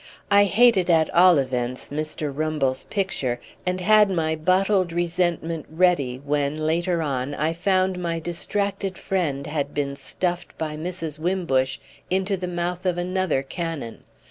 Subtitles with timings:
[0.31, 2.35] I hated at all events Mr.
[2.35, 8.97] Rumble's picture, and had my bottled resentment ready when, later on, I found my distracted
[8.97, 11.19] friend had been stuffed by Mrs.
[11.19, 11.77] Wimbush
[12.09, 14.01] into the mouth of another cannon.